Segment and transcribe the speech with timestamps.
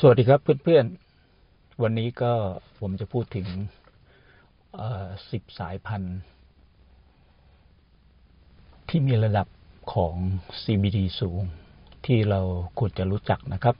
[0.00, 2.32] สวัสดีครับเพื่อนๆ วันนี้ก็
[2.80, 3.46] ผมจะพูดถึง
[5.30, 6.18] สิบสายพันธุ์
[8.88, 9.46] ที่มีระดับ
[9.94, 10.14] ของ
[10.62, 11.42] CBD สูง
[12.06, 12.40] ที่เรา
[12.78, 13.76] ควรจะรู้จักนะครับ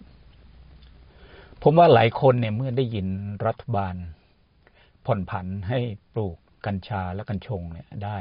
[1.62, 3.07] ผมว่าหลายคนเนี่ยเมื่อได้ยิน
[3.46, 3.95] รัฐบาล
[5.07, 5.79] ผ่อนผันให้
[6.12, 6.37] ปลูก
[6.67, 8.19] กัญชาและกัญชงเนี่ยได้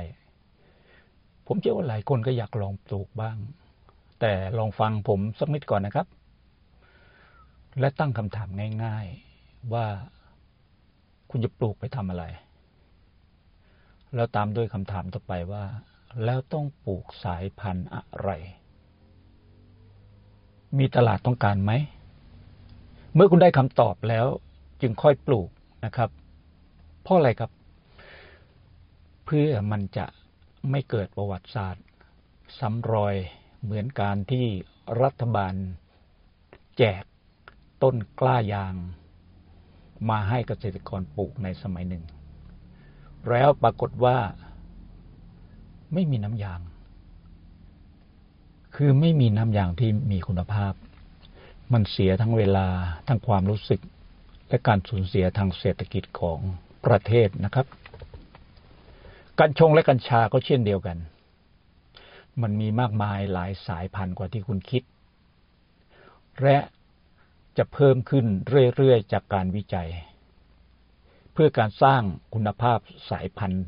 [1.48, 3.38] ผมเชื่อว่าหลายคนก็อยากลองปลูกบ้าง
[4.20, 6.07] แต่ลองฟังผมสักนิดก่อนนะครับ
[7.79, 8.49] และตั้งคำถาม
[8.84, 9.07] ง่าย
[9.39, 9.88] ๆว่า
[11.29, 12.25] คุณจะปลูกไปทำอะไร
[14.15, 15.63] แล้วตามด้วยคำถามต่อไปว่า
[16.23, 18.29] แล้วต้องปลูกสายพันธุ์อะไร
[20.77, 21.71] มีตลาดต้องการไหม
[23.13, 24.26] เมื่อคุณได้คำตอบแล้ว
[24.81, 25.49] จึงค่อยปลูก
[25.85, 26.09] นะครับ
[27.01, 27.51] เพราะอะไรครับ
[29.26, 30.05] เพื่อมันจะ
[30.71, 31.85] ไม่เกิดประวัติศาสตร์
[32.59, 33.15] ซ้ำรอย
[33.63, 34.45] เหมือนการที่
[35.01, 35.53] รัฐบาล
[36.77, 37.03] แจก
[37.84, 38.75] ต้นกล้ายาง
[40.09, 42.04] มาให้เกษตรกรปลูกในสมัยหนึ่ง
[43.29, 44.17] แล้วปรากฏว่า
[45.93, 46.62] ไม่มีน้ำยาง
[48.76, 50.73] คือไม่มีน้ำยางที่มีคุณภาพ
[51.73, 52.67] มันเสียทั้งเวลา
[53.07, 53.82] ทั้งความรู้สึก
[54.49, 56.39] และการสูญเสียทางเศรษฐกิจของ
[56.85, 57.65] ประเทศนะครับ
[59.39, 60.98] กัญชงและกัญชาก็เช่นเดียวกัน
[62.41, 64.84] มันมีมากมายหลายสายพันธุ์กว่าที่คุณคิด
[66.44, 66.57] และ
[67.57, 68.25] จะเพิ่มขึ้น
[68.75, 69.89] เรื่อยๆ จากการวิจัย
[71.34, 72.01] เพื่อการสร้าง
[72.34, 72.79] คุณภาพ
[73.09, 73.67] สายพันธุ์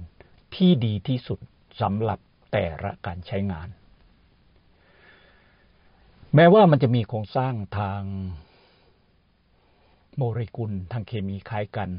[0.56, 1.40] ที่ดีที่สุด
[1.82, 2.20] สำหรับ
[2.52, 3.70] แต่ละการใช้งาน
[6.36, 8.02] แม้ว่ามันจะมีโครงสร้างทาง
[10.16, 11.90] โมเลกุลทางเคมีคล้ายกัน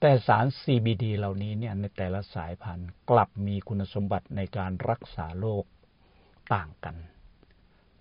[0.00, 5.64] แต่สาร CBD เหล่านี้เนี่ยในแต่ละสายพันธุ์กลับมีคุณสมบัติในการรักษาโรค
[6.54, 6.96] ต่างกัน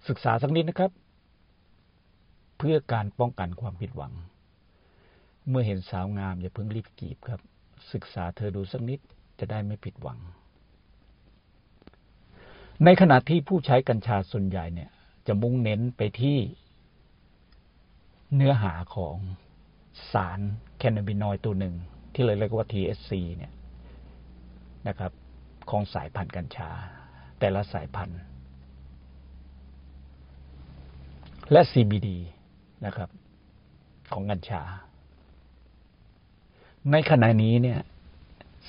[0.08, 0.91] ศึกษาสักนิดนะครับ
[2.58, 4.14] เพื่อการป้องกันความผิดหวัง
[5.50, 7.42] เมื่อเห็นสาวงามอย่าเพิ่งรีบกีบครับ
[7.94, 9.00] ศึกษาเธอดูสักนิด
[9.40, 10.19] จะได้ไม่ผิดหวัง
[12.84, 14.90] ในขณะที่ผู้ใช้กัญชาส่วนใหญ่เนี่ย
[15.28, 16.38] จะมุ่งเน้นไปที่
[18.35, 19.16] เนื้อหาของ
[20.12, 20.40] สาร
[20.78, 21.75] แคนนาบินอยตัวหนึ่ง
[22.13, 23.53] ที่เลยเรียกว่า THC เนี่ย
[24.88, 25.12] นะครับ
[25.69, 26.69] ของสายพันธุ์กัญชา
[27.40, 28.22] แต่ละสายพันธุ์
[31.51, 32.09] และ CBD
[32.85, 33.09] นะครับ
[34.13, 34.62] ของกัญชา
[36.91, 37.79] ในขณะนี้เนี่ย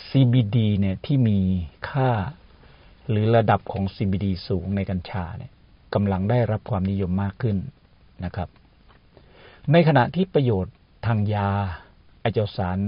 [0.08, 1.38] CBD เนี่ยที่มี
[1.90, 2.10] ค่า
[3.08, 5.52] หรือระดับของ CBD สูงในกัญชาเนี่ย
[5.94, 7.56] กำลังได้รับความนิยมมากขึ้น
[8.24, 8.48] นะครับ
[9.72, 10.74] ในขณะที่ประโยชน์
[11.06, 11.50] ทางยา
[12.20, 12.78] ไอเจสาร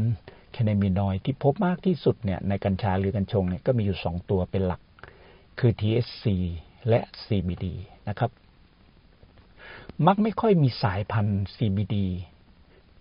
[0.52, 4.80] แคนามินอยที่พบมากที่สุดเนี่ยในกัญชาหรือกัญชงเนี่ยก็มีอยู่สองตัวเป็นหลัก
[5.58, 6.24] คือ THC
[6.88, 7.66] และ CBD
[8.08, 8.30] นะครับ
[10.06, 11.96] มักไม่ค่อยมีสายพันธุ์ CBD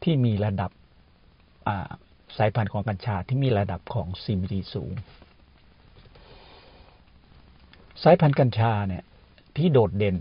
[0.04, 0.72] ที่มีระดับ
[2.38, 4.92] สายพันธุ์ของกัญชาที่มีระดับของ CBD สูง
[8.04, 9.04] สายพันธุ์กัญชาเนี่ย
[9.58, 10.18] ที่โดดเด่น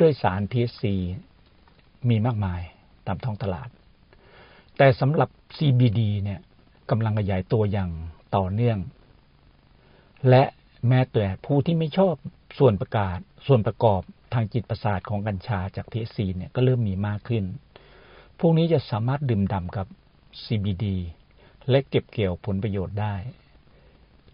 [0.00, 0.84] ด้วยสาร THC
[2.08, 2.60] มีมากมาย
[3.06, 3.68] ตามท้องตลาด
[4.76, 6.40] แต่สำหรับ CBD เนี่ย
[6.90, 7.90] กำลังขยายตัวอย่าง
[8.36, 8.78] ต่อเนื่อง
[10.28, 10.44] และ
[10.88, 12.14] แม้แต่ผู้ที่ไม่ชอบ
[12.58, 17.44] ส่วนประกาศส่วนประกอบ ทางจิตประสาทของกัญชาจากเทซีเนี่ยก็เริ่มมีมากขึ้น
[18.38, 19.86] พวกนี้จะสามารถดื่มด่ำกับ
[20.44, 20.86] CBD
[21.70, 23.14] และเก็บเกี่ยวผลประโยชน์ได้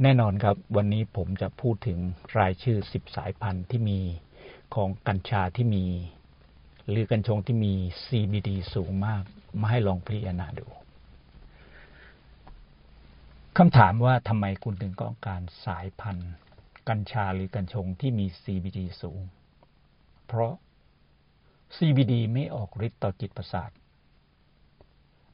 [0.03, 1.98] แน่นอนครับ วันนี้ผมจะพูดถึง
[2.38, 4.00] รายชื่อ 10 สายพันธุ์ที่มี
[4.75, 5.84] ของกัญชาที่มี
[6.88, 7.75] หรือกัญชงที่มี
[8.06, 9.22] CBD สูงมาก
[9.60, 10.66] มาให้ลองพิจารณาดู
[13.59, 16.30] คำถามว่าทำไมคุณถึงต้องการสายพันธุ์
[16.88, 19.20] กัญชาหรือกัญชงที่มี CBD สูง
[20.28, 20.53] เพราะ
[21.77, 23.71] CBD ไม่ออกฤทธิ์ต่อจิตประสาท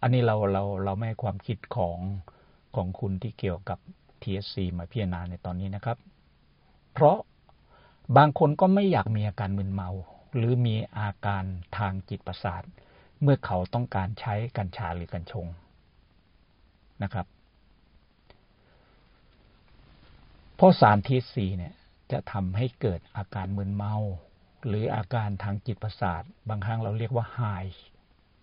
[0.01, 1.99] อันนี้เราเราเราไม่ให้ความคิดของ
[2.77, 3.79] ของคุณที่เกี่ยวกับ
[4.23, 5.99] TSC มาพิจารณาในตอนนี้นะครับ
[6.93, 7.19] เพราะ
[8.17, 9.89] บางคนก็ไม่อยากมีอาการมึนเมา
[10.37, 11.45] หรือมีอาการ
[11.79, 12.63] ทางจิตประสาท
[13.23, 15.47] เมื่อเขาต้องการใช้กัญชาหรือกัญชง
[17.03, 17.27] นะครับ
[20.57, 21.75] เพราะสารทีสีเนี่ย
[22.13, 23.95] จะทำให้เกิดอาการมึนเมา
[24.69, 27.41] หรืออาการทางจิตประสาท บางครั้งเราเรียกว่าไฮ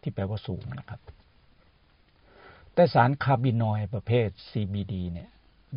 [0.02, 1.00] ที่แปลว่าสูงนะครับ
[2.74, 5.30] แต่สารคาร์บินอยประเภท CBD เนี่ย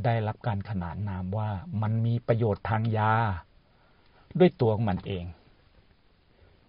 [0.05, 1.51] ได้รับการขนานนามว่า
[1.83, 3.13] มันมีประโยชน์ทางยา
[4.39, 5.25] ด้วยตัวของมันเอง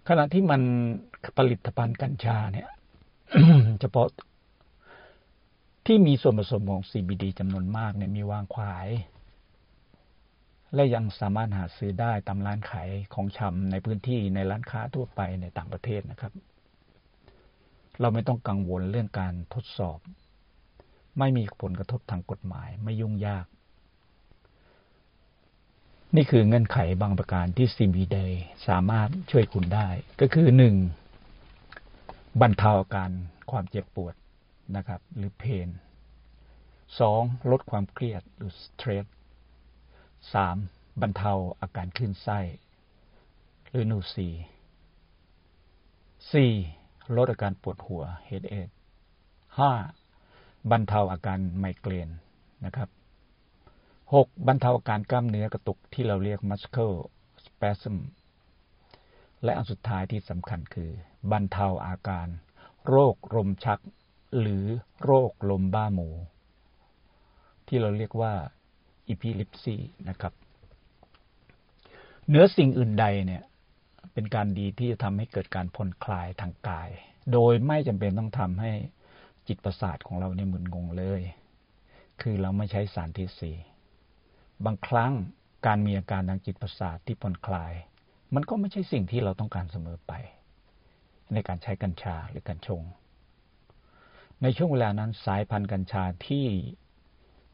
[0.07, 0.61] ขณะที่มัน
[1.37, 2.69] ผลิตภัณฑ์กัญชาเนี่ย
[3.81, 4.07] เฉพาะ
[5.85, 8.87] ที่มีส่วนผสมของ CBD จำนวนมากเนี่ยมีวางขาย
[10.73, 16.33] และยังสามารถหาซื้อได้ตามร้านขายของชำในพื้นที่ในร้านค้าทั่วไปในต่างประเทศนะครับ
[17.99, 19.99] เราไม่ต้องกังวลเรื่องการทดสอบ
[21.19, 23.45] ไม่มีผลกระทบทางกฎหมายไม่ยุ่งยาก
[26.15, 28.17] นี่คือเงื่อนไขบางประการที่ CBD
[28.67, 29.87] สามารถช่วยคุณได้
[30.21, 30.75] ก็คือหนึ่ง
[32.41, 33.11] บรรเทาอาการ
[33.51, 34.15] ความเจ็บปวด
[34.75, 35.69] นะครับ หรือเพน
[36.99, 37.21] สอง
[37.51, 39.05] ลดความเครียดหรือสเตรส
[40.33, 40.57] สาม
[41.01, 42.39] บรรเทาอาการคลื่นไส้
[43.69, 44.29] หรือนูซี
[46.31, 46.51] สี่
[47.15, 48.73] ลดอาการปวดหัว headache
[49.57, 49.71] ห้า
[50.71, 52.09] บรรเทาอาการไมเกรน
[52.65, 52.89] นะครับ
[54.13, 56.95] หกบรรเทาอาการกล้ามเนื้อกระตุกที่เราเรียก muscle
[57.45, 57.95] spasm
[59.43, 60.91] และอันสุดท้ายที่สำคัญคือ
[61.31, 62.27] บรรเทาอาการ
[62.87, 63.79] โรคลมชัก
[64.39, 64.65] หรือ
[65.03, 66.09] โรคลมบ้าหมู
[67.67, 68.33] ที่เราเรียกว่า
[69.11, 69.75] epilepsy
[70.09, 70.33] นะครับ
[72.27, 73.43] เหนือสิ่งอื่นใดเนี่ย
[74.13, 76.89] เป็นการดีที่จะทำให้เกิดการผ่อนคลายทางกาย
[77.33, 78.71] โดยไม่จำเป็นต้องทำให้
[79.47, 81.21] จิตประสาทของเราเนี่ยมึนงงเลย
[82.21, 83.51] คือเราไม่ใช้สารที่สี
[84.65, 85.13] บางครั้ง
[85.65, 87.73] การมีอาการทางจิตประสาทที่ผ่อนคลาย
[88.35, 90.13] มันก็ไม่ใช่สิ่งที่เราต้องการเสมอไป
[91.33, 92.81] ในการใช้กัญชาหรือกัญชง
[94.41, 96.45] ในช่วงเวลานั้นสายพันธุ์กัญชาที่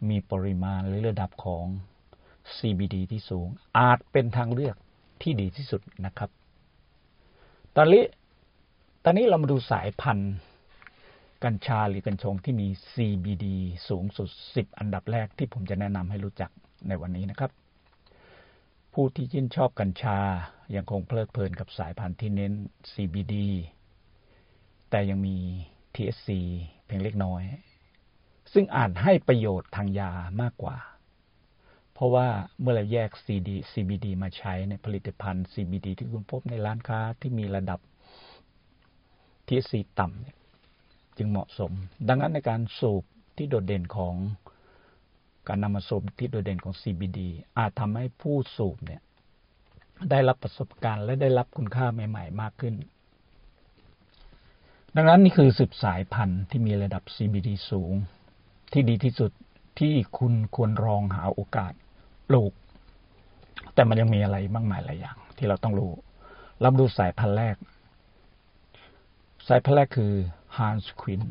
[0.09, 1.65] มีปริมาณหรือระดับของ
[2.57, 4.75] CBD ที่สูง อาจเป็นทางเลือก
[5.21, 6.29] ที่ดีที่สุดนะครับ
[7.75, 8.03] ตอนนี้
[9.03, 10.33] ตอนนี้เรามาดูสายพันธุ์
[11.43, 13.45] กัญชาหรือกัญชงที่มี CBD
[13.89, 16.51] สูงสุด 10 อันดับแรกที่ผมจะแนะนำให้รู้จัก
[16.87, 17.51] ในวันนี้นะครับ
[18.93, 20.17] ผู้ที่ชื่นชอบกัญชา
[20.75, 22.53] ยังคงเพลิดเพลินกับสายพันธุ์ที่เน้น
[22.93, 23.35] CBD
[24.89, 25.37] แต่ยังมี
[25.95, 26.29] THC
[26.85, 27.41] เพียงเล็กน้อย
[28.53, 30.11] ซึ่งอาจให้ประโยชน์ทางยา
[30.41, 30.77] มากกว่า
[31.93, 32.27] เพราะว่า
[32.59, 37.79] เมื่อเราแยก CD CBD มาใช้ในผลิตภัณฑ์ CBD ที่คุณพบในร้านค้าที่มีระดับ
[39.47, 40.37] THC ต่ำเนี่ย
[41.17, 41.71] จึงเหมาะสม
[42.07, 43.03] ดังนั้นในการสูบ
[43.37, 44.15] ที่โดดเด่นของ
[45.47, 47.19] การนำมาสูบที่โดดเด่นของ CBD
[47.57, 49.01] อาจทำให้ผู้สูบเนี่ย
[50.09, 52.75] ได้รับประสบการณ์และได้รับคุณค่าใหม่ ๆ มากขึ้น
[54.95, 57.93] ดังนั้นนี่คือสิบสายพันธุ์ที่มีระดับ CBD สูง
[58.71, 59.31] ที่ดีที่สุด
[59.79, 61.73] ที่คุณควรลองหาโอกาส
[62.27, 62.53] ปลูก
[63.73, 65.91] แต่มันยังมีอะไรมากมายหลายอย่าง ที่เราต้องรู้
[66.63, 67.55] รับดูสายพันธุ์แรก
[69.47, 70.13] สายพันธุ์แรกคือ
[70.57, 71.23] Hans Quinn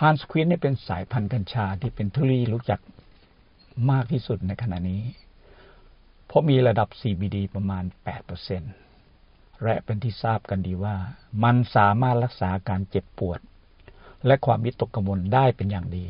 [0.00, 2.80] ฮันส์ควินนี่เป็นสายพันธุ์กัญชาที่เป็นทุลีรู้จัก
[3.90, 5.02] มากที่สุดในขณะนี้
[6.26, 7.84] เพราะมีระดับ CBD ประมาณ
[8.68, 10.96] 8%และเป็นที่ทราบกันดีว่า
[11.44, 13.40] มันสามารถรักษาการเจ็บปวด
[14.26, 16.06] และความวิตกกังวลได้เป็นอย่างดี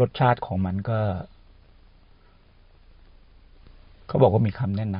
[0.00, 1.00] รสชาติของมันก็
[4.06, 4.98] เขาบอกว่ามีคำแนะน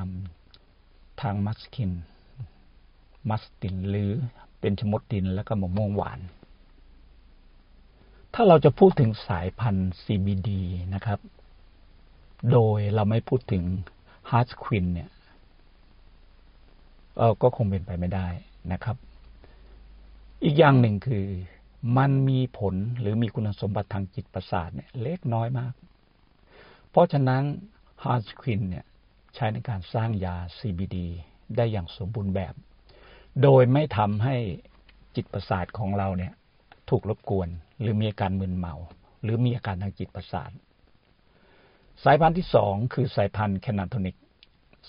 [0.61, 1.93] ำทางมัสคิน
[3.31, 4.11] มัสตินหรือ
[4.61, 6.21] เป็นชมดดินและก็มะม่วงหวาน
[8.35, 10.51] ถ้าเราจะพูดถึงสายพันธุ์ CBD
[10.95, 11.19] นะครับ
[12.53, 13.63] โดยเราไม่พูดถึง
[14.31, 15.11] h a r t q u i n เนี่ย
[17.43, 18.27] ก็คงเป็นไปไม่ได้
[18.73, 18.97] นะครับ
[20.45, 21.25] อีกอย่างหนึ่งคือ
[21.97, 25.73] มันมีผลหรือมีคุณสมบัติทางจิตประสาทเนี่ยเล็กน้อยมาก
[26.91, 27.43] เพราะฉะนั้น
[28.05, 28.85] h a r t q u i n เนี่ย
[29.35, 30.97] ใช้ในการสร้างยา CBD
[31.57, 32.55] ได้อย่างสมบูรณ์แบบ
[33.43, 34.37] โดยไม่ทำให้
[35.17, 36.33] จิตประสาทของเราเนี่ย
[36.91, 37.49] ถูกรบกวน
[37.81, 38.75] หรือมีอาการมึนเมา
[39.23, 40.51] หรือมีอาการทางจิตประสาท
[42.05, 44.17] สายพันธุ์ที่สองคือสายพันธุ์แคนาโทนิก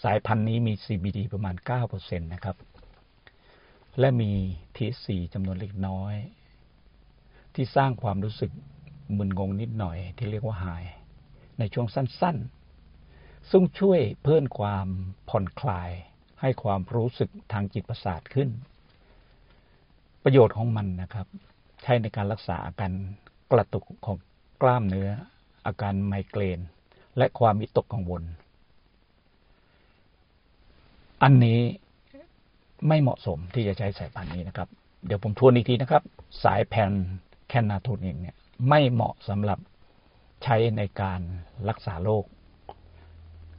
[0.04, 1.56] สายพันธุ์นี้มี CBD ประมาณ
[1.90, 2.58] 9%นะครับ
[4.00, 4.32] และมี
[4.76, 6.16] THC จำนวนเล็กน้อย
[7.56, 8.52] ที่สร้างความรู้สึก
[9.18, 10.84] มึนงงนิดหน่อย ที่เรียกว่าหาย
[11.60, 14.88] ในช่วงสั้นๆ ซึ่งช่วยเพิ่มความ
[15.30, 15.90] ผ่อนคลาย
[16.42, 18.50] ให้ความรู้สึกทางจิตประสาทขึ้น
[20.24, 21.28] ประโยชน์ของมันนะครับ
[21.82, 22.92] ใช้ในการรักษาอาการ
[23.52, 24.18] กระตุกของ
[24.62, 25.10] กล้ามเนื้อ
[25.66, 26.60] อาการไมเกรน
[27.18, 28.24] และความวิตกกังวล
[31.24, 31.60] อันนี้
[32.88, 34.70] ไม่เหมาะสมที่จะใช้สายพันธุ์นี้นะครับ
[35.06, 36.04] เดี๋ยวผมทวนอีกทีนะครับ
[36.44, 36.92] สายพัน
[37.56, 38.36] ธุ์ Cannatonic เนี่ย
[38.70, 39.60] ไม่เหมาะสำหรับ
[40.44, 41.22] ใช้ในการ
[41.70, 42.26] รักษาโรค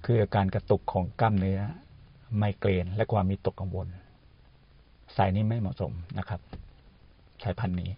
[0.04, 1.60] คืออาการกระตุกของกล้ามเนื้อ
[2.36, 3.88] ไมเกรน และความวิตกกังวล
[5.16, 6.40] สายนี้ไม่เหมาะสมนะครับ
[7.42, 7.90] สายพันธุ์นี้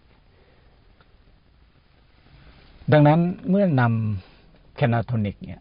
[2.91, 5.59] ดังนั้นเมื่อนำ Cannatonic เนี่ย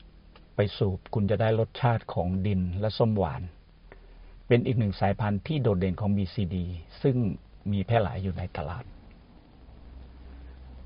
[0.55, 3.43] ไปสูบคุณจะได้รสชาติของดินและส้มหวาน
[4.47, 6.57] เป็นอีกหนึ่งสายพันธุ์ที่โดดเด่นของ BCD
[7.03, 7.17] ซึ่ง
[7.73, 8.85] มีแพร่หลายอยู่ในตลาด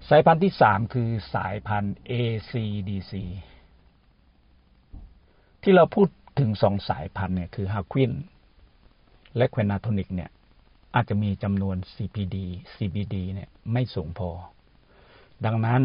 [0.09, 3.12] สายพันธุ์ที่สามคือสายพันธุ์ ACDC
[5.62, 8.12] ที่เราพูดถึงสองสายพันธุ์เนี่ยคือฮาควิน
[9.37, 10.30] และแคนาโทนิกเนี่ย
[10.95, 12.37] อาจจะมีจำนวน CPD
[12.75, 14.30] CBD เนี่ยไม่สูงพอ
[15.45, 15.83] ดังนั้น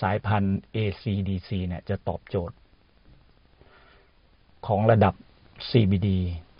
[0.00, 2.56] สายพันธุ์ ACDC เนี่ยจะตอบโจทย์
[4.66, 5.14] ของระดับ
[5.70, 6.08] CBD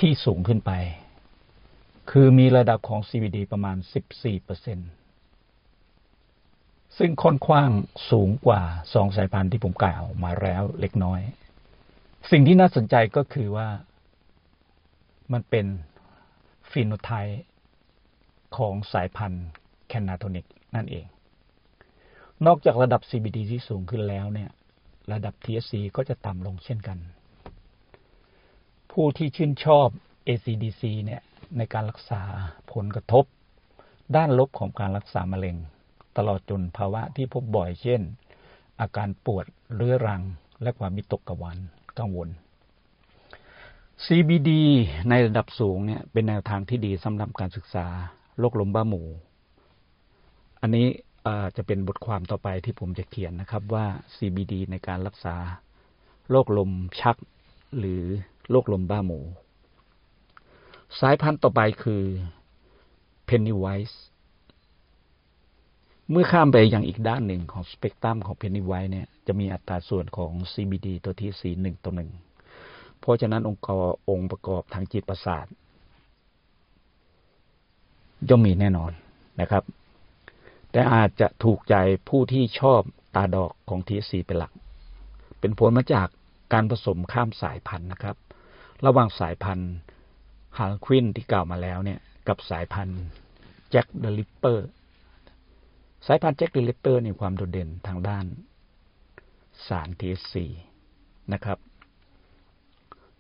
[0.01, 0.73] ที่สูงขึ้นไป
[2.11, 4.77] คือมีระดับของ CBD ประมาณ 14%ซึ่
[6.99, 7.71] ซึ่งค่อนข้าง
[8.11, 8.63] สูงกว่า
[8.95, 11.21] สองสายพันธุ์ที่ผมกล่าวมาแล้วเล็กน้อย
[12.31, 13.69] สิ่งที่น่าสนใจก็คือว่า
[15.33, 15.67] มันเป็น
[16.71, 17.43] ฟีโนไทป์
[18.57, 19.47] ของสายพันธุ์
[19.89, 21.07] แคนาโทนิกนั่นเอง
[22.47, 24.51] นอกจากระดับ CBD ที่สูงขึ้นแล้วเนี่ย
[25.13, 26.99] ระดับ THC ก็จะต่ำลงเช่นกัน
[28.93, 29.89] ผู้ที่ชื่นชอบ
[30.29, 31.23] ACDC เนี่ย
[31.57, 32.23] ในการรักษา
[32.73, 33.25] ผลกระทบ
[34.17, 35.57] ด้านลบของการรักษามะเร็ง
[36.17, 38.01] ตลอดจนภาวะที่พบบ่อยเช่น
[38.81, 40.23] อาการปวดเรื้อรัง
[40.63, 41.57] และความมิตกกวน
[41.99, 42.29] กังวล
[44.05, 44.51] CBD
[45.09, 47.87] ในระดับสูงเนี่ยเป็นแนวทางที่ดีสำหรับการศึกษา
[48.39, 49.03] โรคลมบ้าหมู
[50.61, 50.87] อันนี้
[51.57, 55.37] จะเป็นบทความต่อไปที่ผมจะเขียนนะครับว่า CBD ในการรักษา
[56.31, 56.71] โรคลม
[57.01, 57.17] ชัก
[57.79, 58.03] หรือ
[58.51, 59.21] โรคลมบ้าหมู
[61.01, 62.03] สายพันธุ์ต่อไปคือ
[63.29, 63.97] Pennywise
[66.11, 72.11] เมื่อข้ามไปยังอีกด้านหนึ่งของสเปกตรัมของ Pennywise เนี่ยจะมีอัตราส่วนของ CBD ตัวที่สีหนึ่งต่อหนึ่ง
[73.01, 75.47] เพราะฉะนั้นองค์กรองค์ประกอบทางจิตประสาท
[78.29, 78.93] ย่อมมีแน่นอน
[79.41, 79.65] นะครับ
[80.71, 81.75] แต่อาจจะถูกใจ
[82.09, 82.81] ผู้ที่ชอบ
[83.15, 84.53] ตาดอกของ THC เป็นหลัก
[85.41, 86.09] เป็นผลมาจาก
[86.53, 88.17] การผสมข้ามสายพันธุ์นะครับ
[88.87, 89.73] ระหว่างสายพันธุ์
[90.59, 93.01] Harlequin ที่กล่าวมาแล้วเนี่ย กับสายพันธุ์
[93.71, 94.67] Jack the Ripper
[96.07, 98.25] สายพันธุ์ Jack the Ripper มีความโดดเด่นทางด้าน
[99.67, 100.47] สาร THC
[101.33, 101.59] นะครับ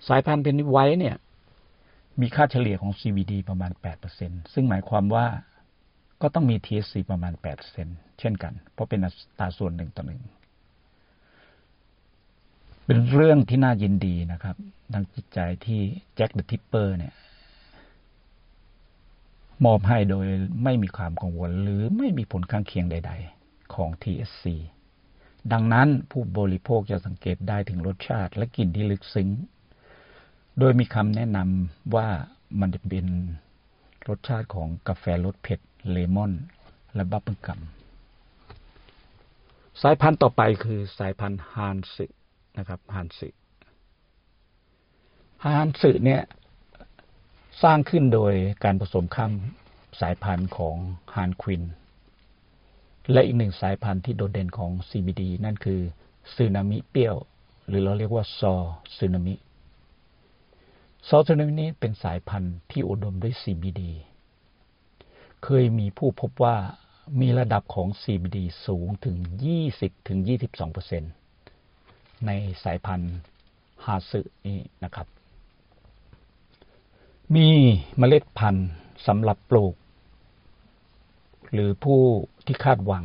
[0.08, 1.16] สายพันธุ์เป็นไว้เนี่ย
[2.20, 3.72] มีค่าเฉลี่ยของ CBD ประมาณ
[4.12, 5.26] 8%ซึ่งหมายความว่า
[6.22, 7.32] ก็ต้องมี THC ประมาณ
[7.76, 10.22] 8%เช่นกัน เพราะเป็นอัตราส่วนหนึ่งต่อหนึ่ง
[12.86, 14.56] เป็นเรื่องที่น่ายินดีนะครับ
[14.92, 15.80] ทางจิตใจที่
[16.16, 17.14] แจ็คเดอะทิปเปอร์เนี่ย
[19.64, 20.26] มอบให้โดย
[20.64, 24.44] ไม่มีความกังวลหรือไม่มีผลข้างเคียงใด ๆ ของ THC
[25.52, 29.28] ดังนั้นผู้บริโภคจะสังเกตได้ถึงรสชาติและกลิ่นที่ลึกซึ้ง
[30.58, 32.08] โดยมีคำแนะนำว่า
[32.60, 33.06] มันจะเป็น
[34.08, 35.60] รสชาติของกาแฟรสเผ็ด
[35.90, 36.32] เลมอน
[36.94, 37.60] และบับเบิลกัม
[39.82, 42.06] สายพันธุ์ต่อไปคือสายพันธุ์ฮานสึ
[42.58, 43.28] นะครับฮานสึ
[45.44, 46.22] ฮานสึเนี่ย
[47.62, 48.34] สร้างขึ้นโดย
[48.64, 49.32] การผสมข้าม
[50.00, 50.76] สายพันธุ์ของ
[51.14, 51.62] ฮานควิน
[53.12, 55.80] และอีกหนึ่งสายพันธุ์ที่โดดเด่นของ CBD นั่นคือ
[56.34, 57.16] ซึนามิเปรี้ยว
[57.68, 58.54] หรือเราเรียกว่าซอ
[58.96, 59.34] ซึนามิ
[61.08, 63.82] ซอสเนามินี้เป็นสายพันธุ์ที่อุดมด้วย CBD
[65.44, 66.56] เคยมีผู้พบว่า
[67.20, 69.16] มีระดับของ CBD สูงถึง
[69.62, 71.02] 20ถึง22เปอร์เซ็น
[72.26, 72.30] ใน
[72.64, 73.14] สายพันธุ์
[73.84, 75.06] ฮาสึนี้นะครับ
[77.34, 77.48] มี
[77.98, 78.68] เมล็ดพันธุ์
[79.06, 79.74] สำหรับปลูก
[81.52, 82.00] หรือผู้
[82.46, 83.04] ที่คาดหวัง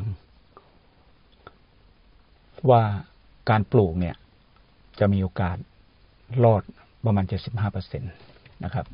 [2.70, 2.84] ว่า
[3.50, 4.16] การปลูกเนี่ย
[5.00, 5.58] จะมีโอกาส
[6.44, 6.63] รอด
[7.06, 7.25] ประมาณ
[7.74, 8.86] 75%นะครับ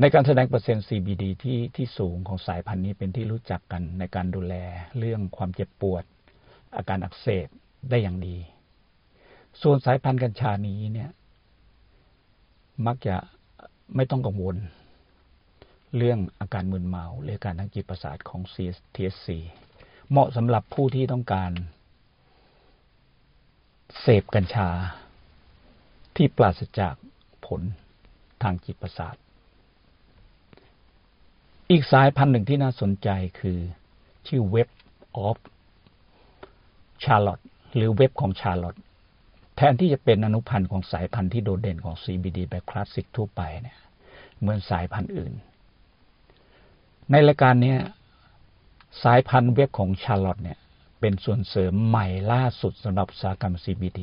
[0.00, 4.54] ในการแสดงเปอร์เซ็นต์ CBD ที่ที่สูงของสายพันธุ์นี้เป็นที่รู้จักกันในการดูแล
[4.98, 6.04] เรื่องความเจ็บปวด
[6.76, 7.48] อาการอักเสบ
[7.90, 8.36] ได้อย่างดี
[9.62, 11.10] ส่วนสายพันธุ์กัญชานี้เนี่ย
[12.86, 13.16] มักจะ
[13.96, 14.56] ไม่ต้องกังวล
[15.96, 18.40] เรื่องอาการมึนเมาหรืออาการทางจิตประสาทของ
[18.94, 19.28] TSC
[20.10, 21.50] เหมาะสำหรับผู้ที่ต้องการ
[24.00, 24.68] เสพกัญชา
[26.16, 26.94] ที่ปราศจาก
[27.46, 27.62] ผล
[28.42, 29.16] ทางจิตประสาท
[31.70, 33.08] อีกสายพันธุ์หนึ่งที่น่าสนใจ
[33.40, 33.58] คือ
[34.28, 34.68] ชื่อเว็บ
[35.16, 35.38] ออฟ
[37.04, 37.40] ชาร์ลอต
[37.74, 38.76] หรือเว็บของชาร์ลอต
[39.56, 43.78] แทนที่จะเป็นอนุพันธ์ของสายพันธุ์ที่โดดเด่นของ CBD แบบคลาสสิกทั่วไปเนี่ย
[44.40, 45.32] เหมือนสายพันธุ์อื่น
[47.10, 47.76] ในรายการนี้
[49.04, 50.58] สายพันธุ์เว็บของชาร์ลอตเนี่ย
[51.00, 54.00] เป็นส่วนเสริมใหม่ล่าสุดสำหรับอุตสาหกรรม CBD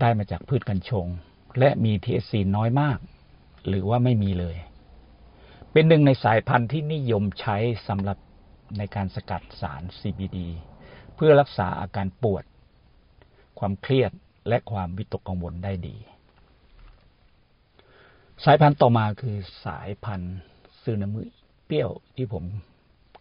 [0.00, 1.06] ได้มาจากพืชกัญชง
[1.58, 2.98] และมี THC น้อยมาก
[3.68, 4.56] หรือว่าไม่มีเลย
[5.72, 7.56] เป็นหนึ่งในสายพันธุ์ที่นิยมใช้
[7.88, 8.18] สำหรับ
[8.78, 10.38] ในการสกัดสาร CBD
[11.14, 12.44] เพื่อรักษาอาการปวด
[13.58, 14.12] ความเครียด
[14.48, 15.96] และความวิตกกังวลได้ดี
[18.44, 20.36] สายพันธุ์ต่อมาคือสายพันธุ์
[20.82, 21.22] ซึนามิ
[21.66, 22.44] เปรี้ยวที่ผม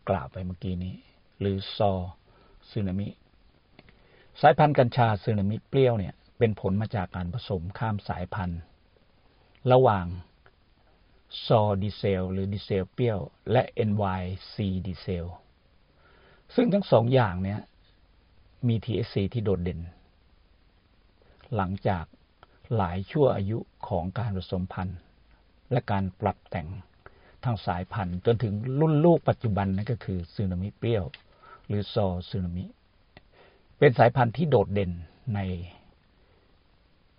[0.09, 0.95] กล่าวไปเมื่อกี้นี้
[1.39, 1.91] หรือซอ
[2.71, 3.07] ซึนามิ
[4.41, 8.59] สายพันธุ์กัญชาซึนามิเปรี้ยวเนี่ยเป็นผลมาจากการผสมข้ามสายพันธุ์
[9.71, 10.05] ระหว่าง
[11.45, 13.19] ซอดีเซล หรือดีเซลเปรี้ยว
[13.51, 14.55] และ NYC
[14.87, 15.25] ดีเซล
[16.55, 17.59] ซึ่งทั้งสองอย่างเนี้ย
[18.67, 19.79] มี THC ที่โดดเด่น
[21.55, 22.05] หลังจาก
[22.75, 23.57] หลายชั่วอายุ
[23.87, 24.99] ของการผสมพันธุ์
[25.71, 26.67] และการปรับแต่ง
[27.43, 31.03] ทางสายพันธุ์จนถึงรุ่นลูกปัจจุบันนั่นก็คือซูนามิเปรี้ยว
[31.67, 32.63] หรือซอซูนามิ
[33.79, 34.91] เป็นสายพันธุ์ที่โดดเด่น
[35.35, 35.39] ใน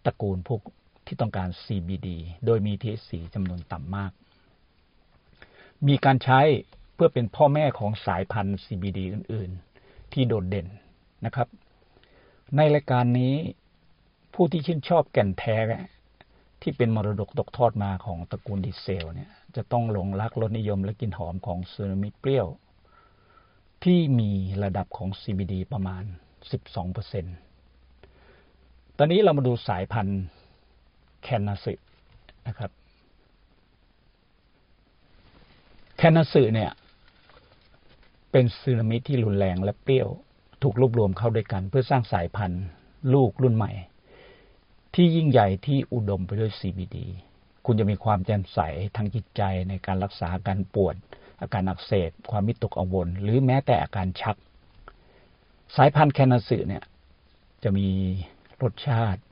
[0.04, 0.60] ตระกูลพวก
[1.06, 2.08] ที่ต้องการ CBD
[2.46, 4.12] โดยมี THC จำนวนต่ำมาก
[5.88, 6.40] มีการใช้
[6.94, 9.50] เพื่อเป็นพ่อแม่ของสายพันธุ์ CBD อื่น
[9.82, 10.66] ๆ ที่โดดเด่น
[11.24, 11.48] นะครับ
[12.56, 13.34] ในรายการนี้
[14.34, 15.56] ผู้ที่ชื่นชอบแก่นแท้
[16.62, 22.46] ที่เป็นมรดกตกทอดมาของตระกูลดีเซลเนี่ย จะต้องหลงรักรสนิยมและกลิ่นหอมของซูนามิเปรี้ยว
[23.84, 24.30] ที่มี
[24.64, 26.04] ระดับของ CBD ประมาณ
[27.70, 30.22] 12%ตอนนี้เรามาดูสายพันธุ์
[31.22, 31.74] แคนนาสึ
[32.46, 32.70] นะครับ
[35.96, 36.70] แคนนาสึเนี่ย
[38.30, 40.08] เป็นซึนามิที่รุนแรงและเปรี้ยว
[40.62, 42.64] ถูกรวบรวมเข้าด้วยกัน เพื่อสร้างสายพันธุ์
[43.14, 43.72] ลูกรุ่นใหม่
[44.94, 46.96] ที่ยิ่งใหญ่ที่อุดมไปด้วย CBD
[47.66, 48.58] คุณจะมีความแจ่มใส
[48.96, 50.94] ทางจิตใจในการรักษาการปวด
[51.40, 54.36] อาการอักเสบ ความมิตกกังวล หรือแม้แต่อาการชัก
[55.76, 56.84] สายพันธุ์แคนนาสึเนี่ย
[57.62, 57.88] จะมี
[58.62, 59.22] รสชาติ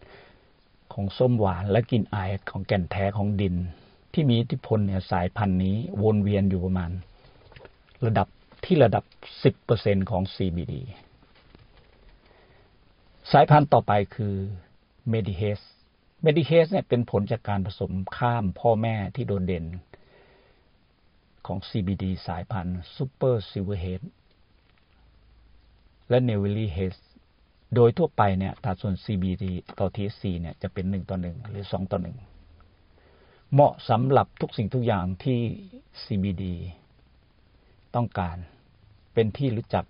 [0.92, 3.54] ของส้มหวานและกลิ่นอายของแก่นแท้ของดิน
[4.12, 6.90] ที่มีอิทธิพลเนี่ยสายพันธุ์นี้วนเวียนอยู่ประมาณ
[8.04, 8.28] ระดับ
[8.64, 9.04] ที่ระดับ
[9.58, 10.74] 10%ของ CBD
[13.32, 14.34] สายพันธุ์ต่อไปคือ
[15.10, 15.60] m e d i h a s
[16.24, 19.64] m e d i h a s เนี่ยเป็นผลจากการผสมข้ามพ่อแม่ที่โดดเด่น
[21.46, 24.02] ของ CBD สายพันธุ์ Super Silverhead
[26.08, 26.96] และ n e v i l l y h a s
[27.74, 29.44] โดยทั่วไปเนี่ยตัดส่วน CBD
[29.78, 32.16] ต่อ THC เนี่ยจะเป็นหนึ่งต่อหนึ่งหรือสองต่อหนึ่ง
[33.52, 35.40] เหมาะสำหรับทุกสิ่งทุกอย่างที่
[36.04, 36.44] CBD
[37.94, 38.36] ต้องการ
[39.14, 39.84] เป็นที่รู้จัก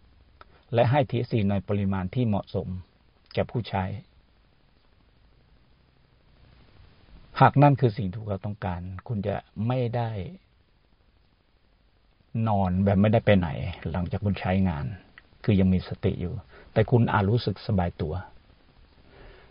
[0.75, 2.69] และให้ THC ในปริมาณที่เหมาะสม
[3.35, 3.85] แก่ผู้ใช้
[7.43, 10.11] หากนั่นคือสิ่งที่เราต้องการ คุณจะไม่ได้
[12.49, 13.49] นอนแบบไม่ได้ไปไหน
[13.91, 14.85] หลังจากคุณใช้งาน
[15.45, 16.35] คือยังมีสติอยู่
[16.73, 18.15] แต่คุณอาจรู้สึกสบายตัว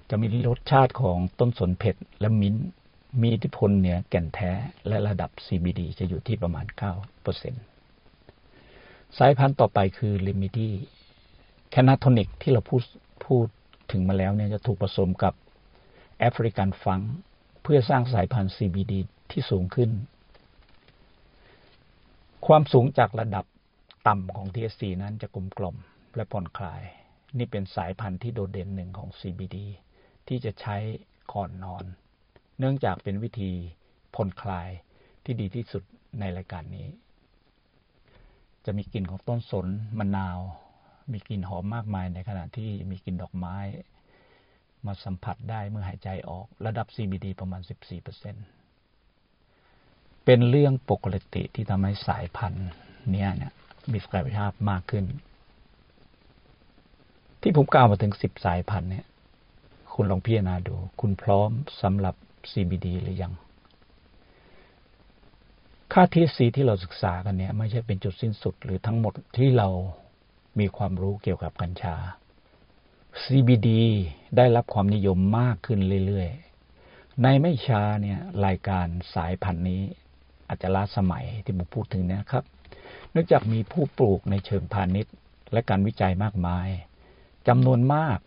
[0.10, 2.56] จะมีรสชาติของต้นสนเผ็ดและมิ้นต์
[3.22, 4.52] มีอิทธิพลเหนือแก่นแท้
[4.88, 6.66] และระดับ CBD จะอยู่ที่ประมาณ
[7.92, 12.84] 9%สายพันธุ์ต่อไปคือ Remedy Cannatonic ที่เราพูด
[13.26, 13.46] พูด
[13.92, 15.34] ถึงมาแล้วเนี่ยจะถูกผสมกับ
[16.20, 17.00] แอฟริกันฟัง
[17.62, 18.94] เพื่อสร้างสายพันธุ์ CBD
[19.32, 19.92] ที่สูงขึ้น
[22.48, 23.46] ความสูงจากระดับ
[24.08, 25.78] ต่ำของ THC นั้นจะกลมกล่อม
[26.16, 26.82] และผ่อนคลาย
[27.38, 29.58] นี่เป็นสายพันธุ์ที่โดดเด่นหนึ่งของ CBD
[30.28, 30.78] ที่จะใช้
[31.34, 31.84] ก่อนนอน
[32.60, 33.52] เนื่องจากเป็นวิธี
[34.16, 34.70] ผ่อนคลาย
[35.24, 35.84] ที่ดีที่สุด
[36.20, 36.88] ในรายการนี้
[38.66, 39.68] จะมีกลิ่นของต้นสน
[40.00, 40.40] มะนาว
[41.12, 43.56] มีกลิ่นหอมมากมายในขณะที่มีกลิ่นดอกไม้
[44.86, 47.62] มาสัมผัสได้เมื่อหายใจออกระดับ CBD ประมาณ
[48.74, 52.68] 14%เป็นเรื่องปกติที่ทำให้สายพันธุ์
[53.16, 53.54] นี้เนี่ย
[53.92, 55.06] มีศักยภาพมากขึ้น
[57.42, 59.06] ที่ผมกล่าวมาถึงสิบสายพันธุ์เนี่ย
[59.94, 61.50] คุณลองพิจารณาดู คุณพร้อม
[61.82, 62.16] สำหรับ
[62.52, 63.34] CBD หรือยัง
[65.94, 69.70] ค่าทีซีที่เราศึกษากันเนี่ย ไม่ใช่เป็นจุดสิ้นสุดหรือทั้งหมดที่เรา
[70.60, 71.96] มีความรู้เกี่ยวกับกัญชา
[73.24, 73.70] CBD
[74.38, 79.82] ได้รับความนิยมมากขึ้นเรื่อยๆ ในไม่ช้าเนี่ยรายการสายพันธุ์นี้
[80.48, 82.44] อาจจะล้าสมัยที่ผมพูดถึงนะครับ
[83.12, 85.14] เนื่องจากมีผู้ปลูกในเชิงพาณิชย์
[85.52, 86.68] และการวิจัยมากมาย
[87.48, 88.18] จำนวนมาก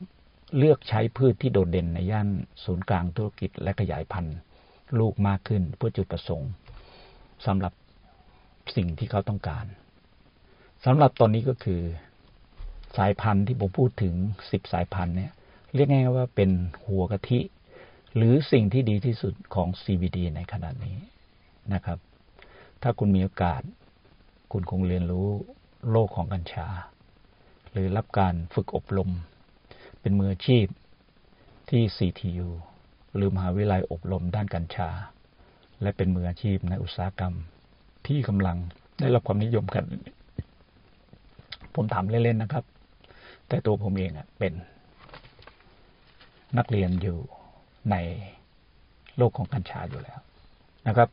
[0.59, 2.29] เลือกใช้พืชที่โดดเด่นในย่าน
[2.65, 4.37] ศูนย์กลางธุรกิจและขยายพันธุ์
[4.99, 6.51] ลูกมากขึ้นเพื่อจุดประสงค์
[7.47, 7.73] สำหรับ
[8.77, 9.67] สิ่งที่เขาต้องการ
[10.85, 11.83] สำหรับตอนนี้ก็คือ
[12.97, 14.15] สายพันธุ์ที่ผมพูดถึง
[14.51, 15.33] สิบสายพันธุ์เนี่ย
[15.75, 16.51] เรียกง่ายว่าเป็น
[16.87, 17.41] หัวกะทิ
[18.17, 20.99] หรือสิ่งที่ดีที่สุดของ CBD ในขณะนี้
[21.73, 21.99] นะครับ
[22.83, 23.63] ถ้าคุณมีโอกาส
[24.53, 25.29] คุณคงเรียนรู้
[25.91, 26.69] โลกของกัญชา
[27.73, 29.11] หรือรับการฝึกอบรม
[30.01, 30.67] เป็นมืออาชีพ
[31.71, 32.49] ที่ CTU
[33.15, 34.89] หรือมหาวิทยาลัยอบรมด้านกัญชา
[35.83, 37.35] และเป็นมืออาชีพในอุตสาหกรรม
[38.07, 38.57] ที่กำลัง
[39.01, 39.85] ได้รับความนิยมกัน
[41.75, 42.65] ผมถามเล่นๆนะครับ
[43.55, 44.53] แต่ตัวผมเองเป็น
[46.59, 47.19] นักเรียนอยู่
[47.91, 47.97] ใน
[49.17, 50.19] โลกของกัญชาอยู่แล้ว
[50.89, 51.09] นะครับ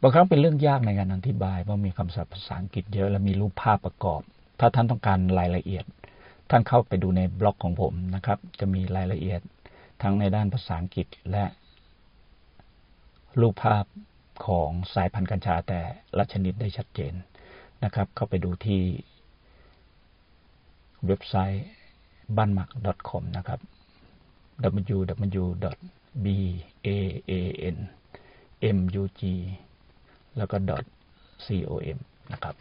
[0.00, 4.22] บางครั้งเป็นเรื่องยากในการอธิบายเพราะมีคำศัพท์ภาษาอังกฤษเยอะและมีรูปภาพประกอบ
[4.60, 5.84] ถ้าท่านต้องการรายละเอียด
[6.50, 9.40] ท่านเข้าไปดูในบล็อกของผมนะครับ จะมีรายละเอียด
[10.02, 11.44] ทั้งในด้านภาษาอังกฤษและ
[13.40, 13.84] รูปภาพ
[14.46, 15.80] ของสายพันธุ์กัญชาแต่
[16.16, 17.12] ละชนิดได้ชัดเจน
[17.84, 18.82] นะครับ เข้าไปดูที่
[21.06, 21.64] เว็บไซต์
[22.36, 22.68] บ้านหมัก
[23.08, 23.60] .com นะครับ
[24.88, 25.62] www.banmug
[30.36, 31.98] แล้วก็ .com
[32.32, 32.54] นะครับ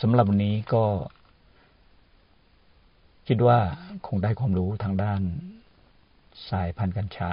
[0.00, 0.84] สำหรับวันนี้ก็
[3.26, 3.58] คิดว่า
[4.06, 5.20] คงได้ความรู้ทางด้าน
[6.50, 7.32] สายพันธุ์กัญชา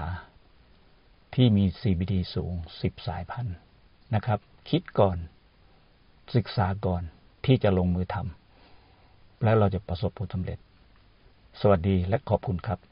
[1.35, 3.55] ที่มี CBD สูง 10 สายพันธุ์
[4.15, 5.17] นะครับ คิดก่อน
[6.35, 7.03] ศึกษาก่อน
[7.45, 8.40] ที่จะลงมือทำ
[9.43, 10.57] แล้วเราจะประสบผลสำเร็จ
[11.61, 12.90] สวัสดีและขอบคุณครับ